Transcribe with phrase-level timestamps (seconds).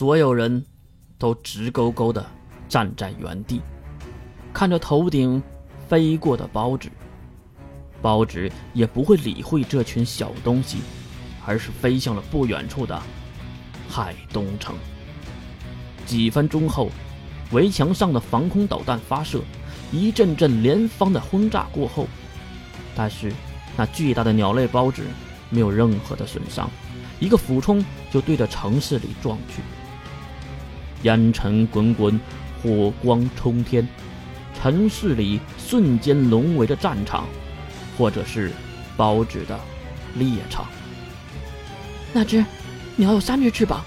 [0.00, 0.64] 所有人
[1.18, 2.24] 都直勾勾的
[2.70, 3.60] 站在原地，
[4.50, 5.42] 看着头顶
[5.90, 6.90] 飞过的包纸。
[8.00, 10.78] 包纸也不会理会这群小东西，
[11.44, 12.98] 而是飞向了不远处的
[13.90, 14.74] 海东城。
[16.06, 16.88] 几分钟后，
[17.52, 19.42] 围墙上的防空导弹发射，
[19.92, 22.06] 一阵阵连番的轰炸过后，
[22.96, 23.30] 但是
[23.76, 25.02] 那巨大的鸟类包纸
[25.50, 26.70] 没有任何的损伤，
[27.18, 29.60] 一个俯冲就对着城市里撞去。
[31.02, 32.20] 烟尘滚滚，
[32.62, 33.86] 火光冲天，
[34.60, 37.26] 城市里瞬间沦为了战场。
[37.98, 38.50] 或者是
[38.96, 39.60] 包纸的
[40.14, 40.64] 猎场。
[42.14, 42.42] 那只
[42.96, 43.84] 鸟有三只翅膀。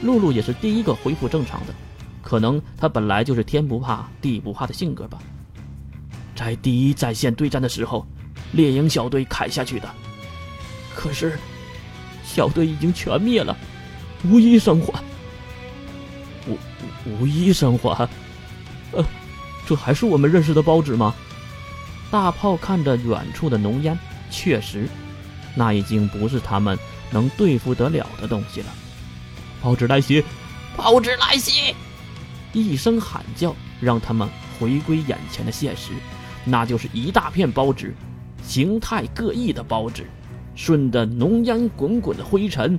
[0.00, 1.74] 露露也是第一个恢复正常的，
[2.22, 5.18] 可能她本来就是天不怕地不怕的性格吧。
[6.34, 8.06] 在第一战线对战的时候，
[8.52, 9.94] 猎鹰小队砍下去的，
[10.96, 11.38] 可是
[12.24, 13.54] 小队已经全灭了，
[14.24, 15.04] 无一生还。
[16.48, 16.58] 无
[17.04, 18.08] 无一生还？
[18.92, 19.04] 呃，
[19.66, 21.14] 这还是我们认识的包纸吗？
[22.10, 23.98] 大炮看着远处的浓烟，
[24.30, 24.88] 确实，
[25.54, 26.78] 那已经不是他们
[27.10, 28.66] 能对付得了的东西了。
[29.62, 30.24] 包纸来袭！
[30.76, 31.74] 包纸来袭！
[32.52, 34.26] 一声喊叫，让他们
[34.58, 35.92] 回归眼前的现实，
[36.44, 37.94] 那就是一大片包纸，
[38.42, 40.06] 形态各异的包纸，
[40.54, 42.78] 顺着浓烟滚滚的灰尘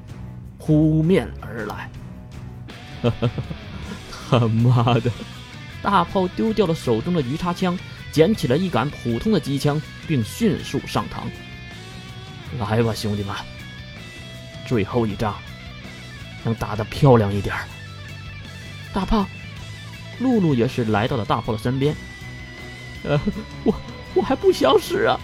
[0.57, 1.87] 扑面而来。
[4.29, 5.11] 他妈的！
[5.81, 7.77] 大炮丢掉了手中的鱼叉枪。
[8.11, 11.29] 捡起了一杆普通的机枪，并迅速上膛。
[12.59, 13.35] 来吧，兄弟们，
[14.67, 15.35] 最后一仗，
[16.43, 17.55] 能打得漂亮一点。
[18.91, 19.27] 大炮，
[20.17, 21.95] 露露也是来到了大炮的身边。
[23.03, 23.21] 呃，
[23.63, 23.75] 我
[24.15, 25.15] 我还不想死啊！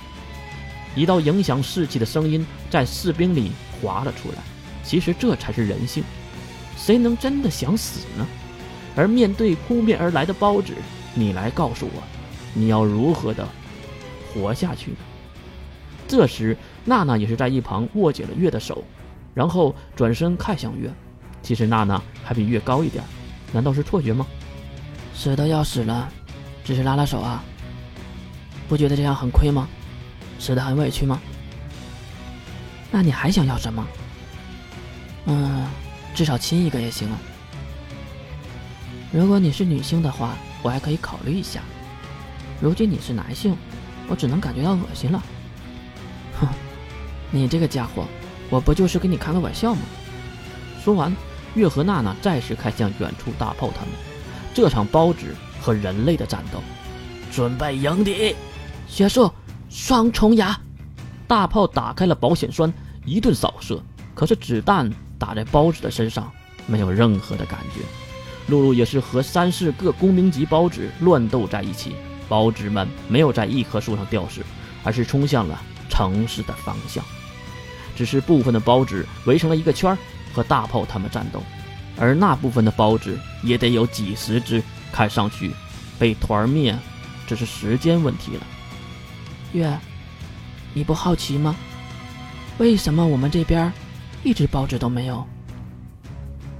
[0.93, 3.51] 一道影响士气的声音在士兵里
[3.81, 4.37] 滑了出来。
[4.83, 6.03] 其实这才是人性，
[6.75, 8.25] 谁能真的想死呢？
[8.95, 10.73] 而面对扑面而来的包子，
[11.13, 12.03] 你来告诉我。
[12.53, 13.45] 你要如何的
[14.33, 14.93] 活下去？
[16.07, 16.55] 这时，
[16.85, 18.83] 娜娜也是在一旁握紧了月的手，
[19.33, 20.89] 然后转身看向月。
[21.41, 23.03] 其实娜娜还比月高一点，
[23.51, 24.25] 难道是错觉吗？
[25.13, 26.09] 死的要死了，
[26.63, 27.43] 只是拉拉手啊，
[28.69, 29.67] 不觉得这样很亏吗？
[30.39, 31.19] 死的很委屈吗？
[32.91, 33.85] 那你还想要什么？
[35.25, 35.65] 嗯，
[36.15, 37.19] 至少亲一个也行啊。
[39.11, 41.61] 如果你是女性的话，我还可以考虑一下。
[42.61, 43.55] 如今你是男性，
[44.07, 45.21] 我只能感觉到恶心了。
[46.39, 46.47] 哼，
[47.31, 48.05] 你这个家伙，
[48.49, 49.81] 我不就是跟你开个玩笑吗？
[50.83, 51.13] 说完，
[51.53, 53.89] 月和娜娜再次看向远处大炮他们。
[54.53, 56.61] 这场包纸和人类的战斗，
[57.29, 58.33] 准备迎敌。
[58.87, 59.29] 学术
[59.69, 60.57] 双重牙，
[61.27, 63.81] 大炮打开了保险栓，一顿扫射。
[64.13, 66.31] 可是子弹打在包子的身上，
[66.67, 67.81] 没有任何的感觉。
[68.47, 71.95] 露露也是和三四个公民级包子乱斗在一起。
[72.27, 74.41] 包子们没有在一棵树上吊死，
[74.83, 77.03] 而是冲向了城市的方向。
[77.95, 79.97] 只是部分的包子围成了一个圈儿
[80.33, 81.41] 和大炮他们战斗，
[81.97, 84.61] 而那部分的包子也得有几十只，
[84.91, 85.51] 看上去
[85.99, 86.75] 被团灭
[87.27, 88.41] 只是时间问题了。
[89.53, 89.79] 月，
[90.73, 91.55] 你不好奇吗？
[92.57, 93.71] 为什么我们这边
[94.25, 95.25] 一只报纸都没有？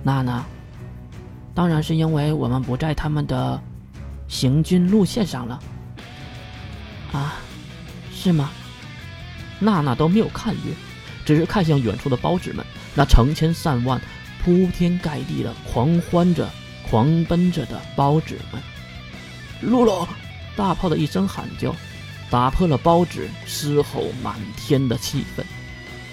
[0.03, 0.45] 娜娜，
[1.53, 3.61] 当然是因为我们不在他们的。
[4.27, 5.59] 行军路线上了，
[7.11, 7.35] 啊，
[8.11, 8.49] 是吗？
[9.59, 10.73] 娜娜都没有看月，
[11.23, 12.65] 只是看向远处的包纸们，
[12.95, 14.01] 那成千上万、
[14.43, 16.49] 铺天盖地的狂欢着、
[16.89, 18.59] 狂奔着的包纸们。
[19.61, 20.07] 露露，
[20.55, 21.73] 大炮的一声喊叫，
[22.31, 25.43] 打破了包纸嘶吼满天的气氛。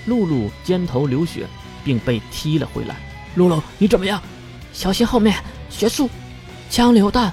[0.07, 1.47] 露露肩头流血，
[1.85, 2.97] 并被踢了回来。
[3.35, 4.23] 露露，你怎么样？
[4.73, 6.09] 小心后面，学术，
[6.71, 7.33] 枪榴弹。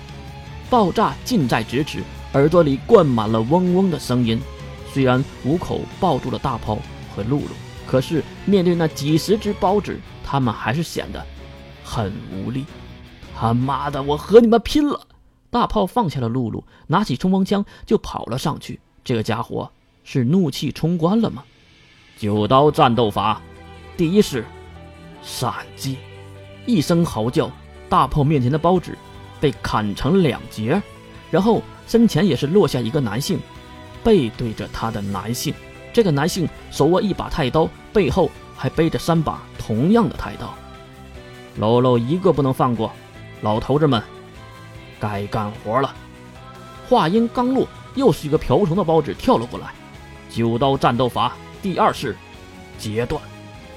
[0.69, 2.03] 爆炸近在咫尺，
[2.33, 4.39] 耳朵里灌满了嗡嗡的声音。
[4.93, 6.77] 虽然五口抱住了大炮
[7.15, 7.49] 和露露，
[7.87, 11.25] 可是面对那几十只包子，他们还是显得
[11.83, 12.65] 很无力。
[13.35, 14.99] 他妈的，我和你们拼了！
[15.49, 18.79] 大炮放下了露露，拿起冲锋枪就跑了上去。
[19.03, 19.71] 这个家伙
[20.03, 21.43] 是怒气冲冠了吗？
[22.19, 23.41] 九刀战斗法，
[23.95, 24.43] 第一式，
[25.23, 25.97] 闪击。
[26.65, 27.49] 一声嚎叫，
[27.87, 28.97] 大炮面前的包纸。
[29.39, 30.81] 被砍成两截，
[31.31, 33.39] 然后身前也是落下一个男性，
[34.03, 35.53] 背对着他的男性。
[35.93, 40.53] 这个男性手握一把太刀，背后还背着三把同样的太刀。
[41.55, 42.91] 喽喽，一个不能放过，
[43.39, 44.03] 老头子们，
[44.99, 45.95] 该干活了。
[46.89, 47.65] 话音刚落，
[47.95, 49.67] 又是一个瓢虫的包子跳了过来。
[50.29, 52.15] 九刀战斗法第二式，
[52.77, 53.21] 截断，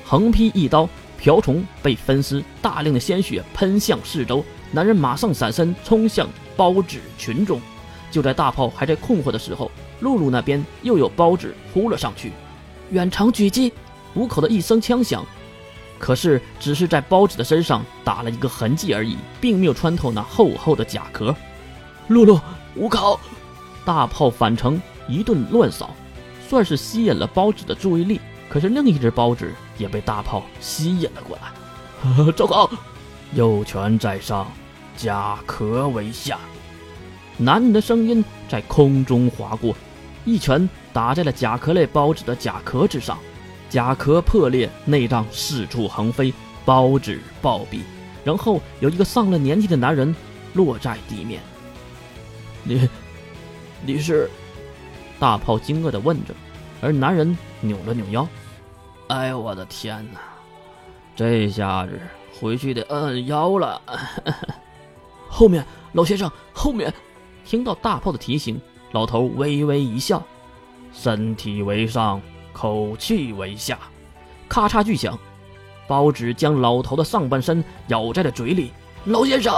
[0.05, 0.88] 横劈一刀，
[1.19, 7.61] 瓢虫被分尸，大量的鲜血喷向四周，男人马上闪身冲向包纸群中。
[8.11, 9.70] 就在大炮还在困惑的时候，
[10.00, 12.32] 露露那边又有包纸扑了上去，
[12.90, 13.73] 远程狙击，
[14.14, 15.25] 五口的一声枪响，
[15.99, 21.35] 可是只是在包纸的身上打了一个痕迹而已，并没有穿透那厚厚的甲壳。
[22.08, 22.38] 露露，
[22.76, 23.19] 五口，
[23.85, 25.94] 大炮返程一顿乱扫，
[26.52, 28.20] 算是吸引了包纸的注意力。
[28.46, 32.28] 可是另一只包纸也被大炮吸引了过来。
[32.37, 32.70] 糟糕！
[33.32, 34.52] 右拳在上，
[34.94, 36.38] 甲壳为下。
[37.38, 39.75] 男人的声音在空中划过，
[40.26, 43.16] 一拳打在了甲壳类包纸的甲壳之上，
[43.70, 46.34] 甲壳破裂，内脏四处横飞，
[46.66, 47.81] 包纸暴毙。
[48.25, 50.14] 然后有一个上了年纪的男人
[50.52, 51.40] 落在地面。
[52.62, 52.87] 你，
[53.87, 54.28] 你是？
[55.23, 56.35] 大炮惊愕地问着，
[56.81, 58.27] 而男人扭了扭腰。
[59.07, 60.19] 哎呦我的天哪！
[61.15, 62.01] 这下子
[62.41, 63.81] 回去得摁摁腰了。
[65.31, 66.93] 后面，老先生，后面！
[67.45, 68.61] 听到大炮的提醒，
[68.91, 70.21] 老头微微一笑
[70.93, 72.21] ：“身体为上，
[72.53, 73.79] 口气为下。”
[74.51, 75.17] 咔嚓巨响，
[75.87, 78.73] 包纸将老头的上半身咬在了嘴里。
[79.05, 79.55] 老先生，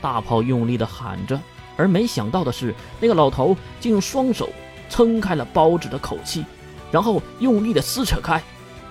[0.00, 1.38] 大炮用力地喊着，
[1.76, 4.48] 而没想到的是，那个老头竟用双手
[4.88, 6.44] 撑开了包纸的口气，
[6.90, 8.42] 然后用力的撕扯开。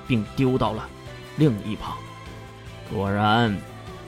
[0.06, 0.86] 并丢到了
[1.38, 1.96] 另一旁。
[2.94, 3.58] 果然，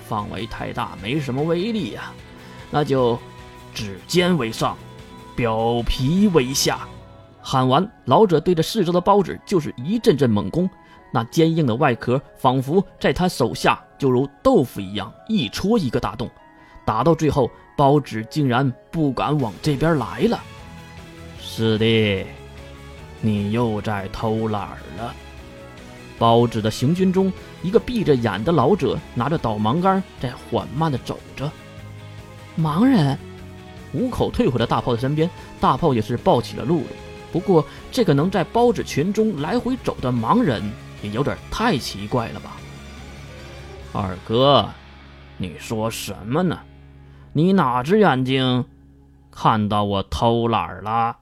[0.08, 2.12] 范围太大，没什么威力呀。
[2.70, 3.18] 那就
[3.74, 4.78] 指尖为上，
[5.38, 6.82] 表皮为下。
[7.42, 10.70] 喊完，老者对着四周的包纸就是一阵阵猛攻。
[11.14, 16.30] 那坚硬的外壳仿佛在他手下就如豆腐一样，一戳一个大洞。
[16.86, 20.40] 打到最后，包纸竟然不敢往这边来了。
[21.58, 22.26] 师弟，
[23.22, 25.16] 你又在偷懒了。
[26.20, 27.32] 包子的行军中，
[27.64, 31.50] 一个闭着眼的老者拿着导盲杆在缓慢地走着。
[32.60, 33.18] 盲人，
[33.94, 35.30] 五口退回了大炮的身边，
[35.62, 36.88] 大炮也是抱起了露露。
[37.32, 40.62] 不过，这个能在包子群中来回走的盲人，
[41.02, 42.58] 也有点太奇怪了吧？
[43.94, 44.70] 二哥，
[45.38, 46.60] 你说什么呢？
[47.32, 48.66] 你哪只眼睛
[49.32, 51.16] 看到我偷懒了？